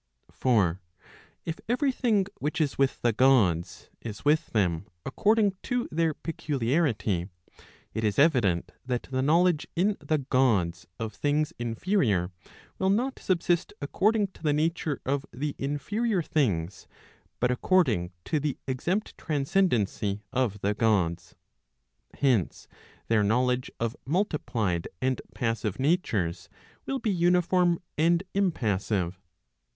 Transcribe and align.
For 0.31 0.81
if 1.45 1.59
every 1.69 1.91
thing 1.91 2.25
which 2.39 2.59
is 2.59 2.75
with 2.75 2.99
the 3.03 3.13
Gods, 3.13 3.91
is 4.01 4.25
with 4.25 4.47
them 4.47 4.87
according 5.05 5.55
to 5.61 5.87
their 5.91 6.15
peculiarity, 6.15 7.29
it 7.93 8.03
is 8.03 8.17
evident 8.17 8.71
that 8.83 9.03
the 9.11 9.21
knowledge 9.21 9.67
in 9.75 9.97
the 9.99 10.17
Gods 10.17 10.87
of 10.99 11.13
things 11.13 11.53
inferior, 11.59 12.31
will 12.79 12.89
not 12.89 13.19
subsist 13.19 13.73
according 13.79 14.29
to 14.29 14.41
the 14.41 14.53
nature 14.53 14.99
of 15.05 15.23
the 15.31 15.53
inferior 15.59 16.23
things, 16.23 16.87
but 17.39 17.51
according 17.51 18.11
to 18.25 18.39
the 18.39 18.57
exempt 18.65 19.15
transcendency 19.19 20.23
of 20.33 20.61
the 20.61 20.73
Gods. 20.73 21.35
Hence, 22.15 22.67
their 23.07 23.21
knowledge 23.21 23.69
of 23.79 23.95
multiplied 24.07 24.87
and 24.99 25.21
passive 25.35 25.77
natures, 25.79 26.49
will 26.87 26.97
be 26.97 27.11
uniform 27.11 27.79
and 27.99 28.23
impas¬ 28.33 28.81
sive. 28.81 29.21